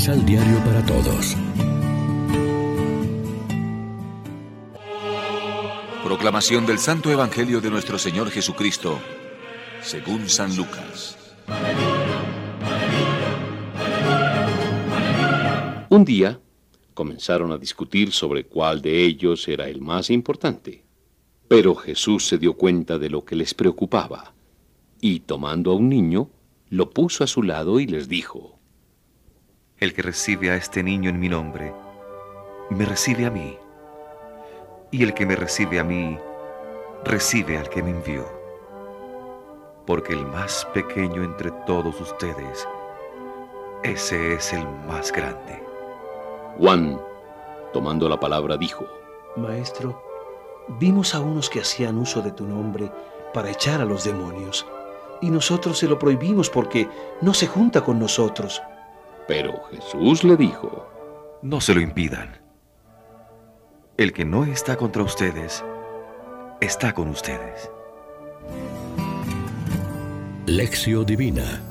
Misal 0.00 0.24
Diario 0.24 0.56
para 0.64 0.82
Todos. 0.86 1.36
Proclamación 6.02 6.64
del 6.64 6.78
Santo 6.78 7.10
Evangelio 7.10 7.60
de 7.60 7.68
nuestro 7.68 7.98
Señor 7.98 8.30
Jesucristo, 8.30 8.98
según 9.82 10.30
San 10.30 10.56
Lucas. 10.56 11.18
Un 15.90 16.06
día 16.06 16.40
comenzaron 16.94 17.52
a 17.52 17.58
discutir 17.58 18.10
sobre 18.12 18.46
cuál 18.46 18.80
de 18.80 19.04
ellos 19.04 19.46
era 19.48 19.68
el 19.68 19.82
más 19.82 20.08
importante. 20.08 20.82
Pero 21.46 21.74
Jesús 21.74 22.26
se 22.26 22.38
dio 22.38 22.54
cuenta 22.54 22.98
de 22.98 23.10
lo 23.10 23.26
que 23.26 23.36
les 23.36 23.52
preocupaba 23.52 24.32
y 24.98 25.20
tomando 25.20 25.72
a 25.72 25.74
un 25.74 25.90
niño, 25.90 26.30
lo 26.70 26.88
puso 26.88 27.22
a 27.22 27.26
su 27.26 27.42
lado 27.42 27.80
y 27.80 27.86
les 27.86 28.08
dijo, 28.08 28.59
El 29.80 29.94
que 29.94 30.02
recibe 30.02 30.50
a 30.50 30.56
este 30.56 30.82
niño 30.82 31.08
en 31.08 31.18
mi 31.18 31.30
nombre, 31.30 31.72
me 32.68 32.84
recibe 32.84 33.24
a 33.24 33.30
mí. 33.30 33.56
Y 34.90 35.02
el 35.02 35.14
que 35.14 35.24
me 35.24 35.34
recibe 35.34 35.80
a 35.80 35.84
mí, 35.84 36.18
recibe 37.02 37.56
al 37.56 37.70
que 37.70 37.82
me 37.82 37.88
envió. 37.88 38.26
Porque 39.86 40.12
el 40.12 40.26
más 40.26 40.68
pequeño 40.74 41.24
entre 41.24 41.50
todos 41.66 41.98
ustedes, 41.98 42.68
ese 43.82 44.34
es 44.34 44.52
el 44.52 44.68
más 44.86 45.10
grande. 45.12 45.62
Juan, 46.58 47.00
tomando 47.72 48.06
la 48.06 48.20
palabra, 48.20 48.58
dijo, 48.58 48.84
Maestro, 49.36 50.02
vimos 50.78 51.14
a 51.14 51.20
unos 51.20 51.48
que 51.48 51.60
hacían 51.60 51.96
uso 51.96 52.20
de 52.20 52.32
tu 52.32 52.44
nombre 52.44 52.92
para 53.32 53.50
echar 53.50 53.80
a 53.80 53.86
los 53.86 54.04
demonios 54.04 54.66
y 55.22 55.30
nosotros 55.30 55.78
se 55.78 55.88
lo 55.88 55.98
prohibimos 55.98 56.50
porque 56.50 56.86
no 57.22 57.32
se 57.32 57.46
junta 57.46 57.80
con 57.80 57.98
nosotros. 57.98 58.60
Pero 59.30 59.62
Jesús 59.70 60.24
le 60.24 60.36
dijo, 60.36 60.90
No 61.40 61.60
se 61.60 61.72
lo 61.72 61.80
impidan. 61.80 62.36
El 63.96 64.12
que 64.12 64.24
no 64.24 64.44
está 64.44 64.74
contra 64.74 65.04
ustedes, 65.04 65.64
está 66.60 66.92
con 66.92 67.06
ustedes. 67.10 67.70
Lección 70.46 71.06
Divina 71.06 71.62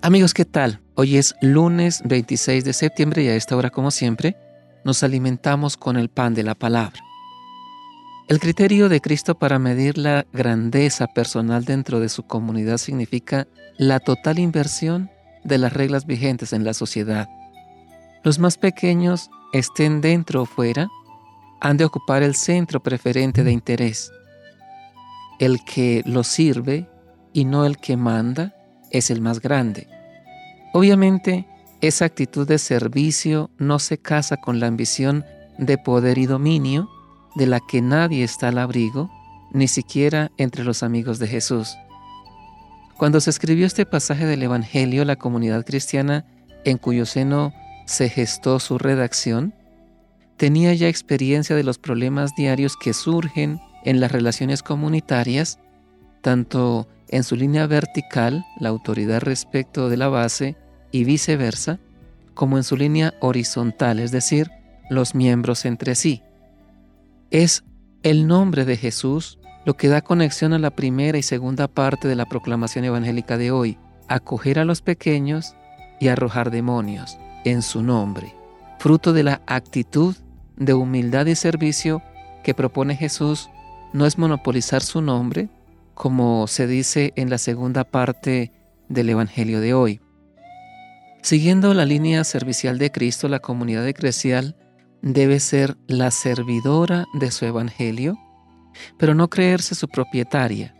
Amigos, 0.00 0.32
¿qué 0.32 0.46
tal? 0.46 0.80
Hoy 0.94 1.18
es 1.18 1.34
lunes 1.42 2.00
26 2.06 2.64
de 2.64 2.72
septiembre 2.72 3.22
y 3.22 3.28
a 3.28 3.36
esta 3.36 3.54
hora, 3.54 3.68
como 3.68 3.90
siempre, 3.90 4.34
nos 4.82 5.02
alimentamos 5.02 5.76
con 5.76 5.98
el 5.98 6.08
pan 6.08 6.32
de 6.32 6.44
la 6.44 6.54
palabra. 6.54 7.05
El 8.28 8.40
criterio 8.40 8.88
de 8.88 9.00
Cristo 9.00 9.38
para 9.38 9.60
medir 9.60 9.98
la 9.98 10.26
grandeza 10.32 11.06
personal 11.06 11.64
dentro 11.64 12.00
de 12.00 12.08
su 12.08 12.24
comunidad 12.24 12.78
significa 12.78 13.46
la 13.78 14.00
total 14.00 14.40
inversión 14.40 15.10
de 15.44 15.58
las 15.58 15.72
reglas 15.72 16.06
vigentes 16.06 16.52
en 16.52 16.64
la 16.64 16.74
sociedad. 16.74 17.28
Los 18.24 18.40
más 18.40 18.58
pequeños, 18.58 19.30
estén 19.52 20.00
dentro 20.00 20.42
o 20.42 20.44
fuera, 20.44 20.88
han 21.60 21.76
de 21.76 21.84
ocupar 21.84 22.24
el 22.24 22.34
centro 22.34 22.82
preferente 22.82 23.44
de 23.44 23.52
interés. 23.52 24.10
El 25.38 25.64
que 25.64 26.02
lo 26.04 26.24
sirve 26.24 26.88
y 27.32 27.44
no 27.44 27.64
el 27.64 27.78
que 27.78 27.96
manda 27.96 28.56
es 28.90 29.12
el 29.12 29.20
más 29.20 29.40
grande. 29.40 29.86
Obviamente, 30.72 31.46
esa 31.80 32.06
actitud 32.06 32.48
de 32.48 32.58
servicio 32.58 33.50
no 33.56 33.78
se 33.78 33.98
casa 33.98 34.36
con 34.38 34.58
la 34.58 34.66
ambición 34.66 35.24
de 35.58 35.78
poder 35.78 36.18
y 36.18 36.26
dominio, 36.26 36.90
de 37.36 37.46
la 37.46 37.60
que 37.60 37.82
nadie 37.82 38.24
está 38.24 38.48
al 38.48 38.58
abrigo, 38.58 39.10
ni 39.52 39.68
siquiera 39.68 40.32
entre 40.36 40.64
los 40.64 40.82
amigos 40.82 41.18
de 41.18 41.28
Jesús. 41.28 41.76
Cuando 42.96 43.20
se 43.20 43.30
escribió 43.30 43.66
este 43.66 43.86
pasaje 43.86 44.26
del 44.26 44.42
Evangelio, 44.42 45.04
la 45.04 45.16
comunidad 45.16 45.64
cristiana 45.64 46.24
en 46.64 46.78
cuyo 46.78 47.06
seno 47.06 47.52
se 47.86 48.08
gestó 48.08 48.58
su 48.58 48.78
redacción, 48.78 49.54
tenía 50.36 50.74
ya 50.74 50.88
experiencia 50.88 51.54
de 51.54 51.62
los 51.62 51.78
problemas 51.78 52.34
diarios 52.34 52.76
que 52.76 52.94
surgen 52.94 53.60
en 53.84 54.00
las 54.00 54.10
relaciones 54.10 54.62
comunitarias, 54.62 55.58
tanto 56.22 56.88
en 57.08 57.22
su 57.22 57.36
línea 57.36 57.66
vertical, 57.66 58.44
la 58.58 58.70
autoridad 58.70 59.20
respecto 59.20 59.88
de 59.88 59.96
la 59.96 60.08
base, 60.08 60.56
y 60.90 61.04
viceversa, 61.04 61.78
como 62.34 62.56
en 62.56 62.64
su 62.64 62.76
línea 62.76 63.14
horizontal, 63.20 63.98
es 63.98 64.10
decir, 64.10 64.50
los 64.90 65.14
miembros 65.14 65.64
entre 65.64 65.94
sí. 65.94 66.22
Es 67.30 67.64
el 68.02 68.26
nombre 68.26 68.64
de 68.64 68.76
Jesús 68.76 69.38
lo 69.64 69.74
que 69.76 69.88
da 69.88 70.00
conexión 70.00 70.52
a 70.52 70.60
la 70.60 70.70
primera 70.70 71.18
y 71.18 71.22
segunda 71.22 71.66
parte 71.66 72.06
de 72.06 72.14
la 72.14 72.26
proclamación 72.26 72.84
evangélica 72.84 73.36
de 73.36 73.50
hoy, 73.50 73.78
acoger 74.06 74.60
a 74.60 74.64
los 74.64 74.80
pequeños 74.80 75.56
y 75.98 76.06
arrojar 76.06 76.52
demonios 76.52 77.18
en 77.44 77.62
su 77.62 77.82
nombre, 77.82 78.32
fruto 78.78 79.12
de 79.12 79.24
la 79.24 79.42
actitud 79.46 80.14
de 80.56 80.72
humildad 80.72 81.26
y 81.26 81.34
servicio 81.34 82.00
que 82.44 82.54
propone 82.54 82.94
Jesús 82.94 83.50
no 83.92 84.06
es 84.06 84.18
monopolizar 84.18 84.82
su 84.82 85.02
nombre, 85.02 85.48
como 85.94 86.46
se 86.46 86.68
dice 86.68 87.12
en 87.16 87.28
la 87.28 87.38
segunda 87.38 87.82
parte 87.82 88.52
del 88.88 89.08
Evangelio 89.10 89.60
de 89.60 89.74
hoy. 89.74 90.00
Siguiendo 91.22 91.74
la 91.74 91.86
línea 91.86 92.22
servicial 92.22 92.78
de 92.78 92.92
Cristo, 92.92 93.28
la 93.28 93.40
comunidad 93.40 93.86
eclesial 93.88 94.54
debe 95.02 95.40
ser 95.40 95.76
la 95.86 96.10
servidora 96.10 97.06
de 97.14 97.30
su 97.30 97.44
Evangelio, 97.44 98.18
pero 98.98 99.14
no 99.14 99.28
creerse 99.28 99.74
su 99.74 99.88
propietaria. 99.88 100.74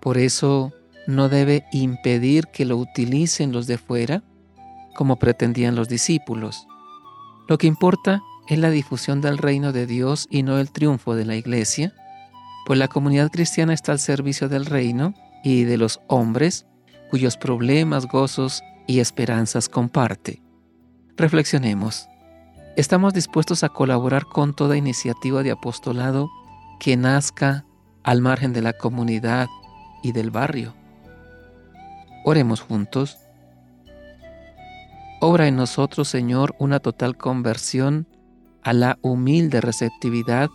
Por 0.00 0.18
eso 0.18 0.72
no 1.06 1.28
debe 1.28 1.64
impedir 1.72 2.46
que 2.48 2.64
lo 2.64 2.76
utilicen 2.76 3.52
los 3.52 3.66
de 3.66 3.78
fuera, 3.78 4.22
como 4.94 5.18
pretendían 5.18 5.74
los 5.74 5.88
discípulos. 5.88 6.66
Lo 7.48 7.58
que 7.58 7.66
importa 7.66 8.20
es 8.48 8.58
la 8.58 8.70
difusión 8.70 9.20
del 9.20 9.38
reino 9.38 9.72
de 9.72 9.86
Dios 9.86 10.26
y 10.30 10.42
no 10.42 10.58
el 10.58 10.70
triunfo 10.70 11.14
de 11.14 11.24
la 11.24 11.36
iglesia, 11.36 11.94
pues 12.66 12.78
la 12.78 12.88
comunidad 12.88 13.30
cristiana 13.30 13.72
está 13.72 13.92
al 13.92 13.98
servicio 13.98 14.48
del 14.48 14.66
reino 14.66 15.14
y 15.42 15.64
de 15.64 15.78
los 15.78 16.00
hombres 16.08 16.66
cuyos 17.08 17.36
problemas, 17.36 18.06
gozos 18.06 18.62
y 18.86 19.00
esperanzas 19.00 19.68
comparte. 19.68 20.42
Reflexionemos. 21.16 22.08
Estamos 22.78 23.12
dispuestos 23.12 23.64
a 23.64 23.70
colaborar 23.70 24.26
con 24.26 24.54
toda 24.54 24.76
iniciativa 24.76 25.42
de 25.42 25.50
apostolado 25.50 26.30
que 26.78 26.96
nazca 26.96 27.64
al 28.04 28.20
margen 28.20 28.52
de 28.52 28.62
la 28.62 28.72
comunidad 28.72 29.48
y 30.00 30.12
del 30.12 30.30
barrio. 30.30 30.74
Oremos 32.24 32.60
juntos. 32.60 33.18
Obra 35.20 35.48
en 35.48 35.56
nosotros, 35.56 36.06
Señor, 36.06 36.54
una 36.60 36.78
total 36.78 37.16
conversión 37.16 38.06
a 38.62 38.72
la 38.72 38.96
humilde 39.02 39.60
receptividad 39.60 40.48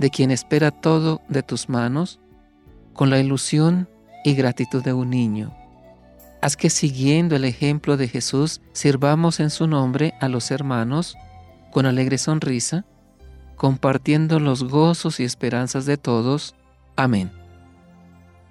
de 0.00 0.10
quien 0.10 0.32
espera 0.32 0.72
todo 0.72 1.20
de 1.28 1.44
tus 1.44 1.68
manos, 1.68 2.18
con 2.94 3.10
la 3.10 3.20
ilusión 3.20 3.88
y 4.24 4.34
gratitud 4.34 4.82
de 4.82 4.92
un 4.92 5.10
niño. 5.10 5.54
Haz 6.42 6.56
que 6.56 6.68
siguiendo 6.68 7.36
el 7.36 7.44
ejemplo 7.44 7.96
de 7.96 8.08
Jesús 8.08 8.60
sirvamos 8.72 9.38
en 9.38 9.50
su 9.50 9.68
nombre 9.68 10.14
a 10.20 10.28
los 10.28 10.50
hermanos 10.50 11.16
con 11.70 11.86
alegre 11.86 12.18
sonrisa, 12.18 12.84
compartiendo 13.56 14.40
los 14.40 14.64
gozos 14.64 15.20
y 15.20 15.24
esperanzas 15.24 15.86
de 15.86 15.96
todos. 15.96 16.54
Amén. 16.96 17.30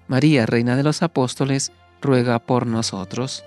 María, 0.07 0.46
Reina 0.46 0.75
de 0.75 0.84
los 0.84 1.03
Apóstoles, 1.03 1.72
ruega 2.02 2.40
por 2.40 2.66
nosotros. 2.66 3.44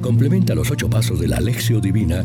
Complementa 0.00 0.54
los 0.54 0.70
ocho 0.70 0.88
pasos 0.88 1.20
de 1.20 1.28
la 1.28 1.36
Alexio 1.36 1.80
Divina 1.80 2.24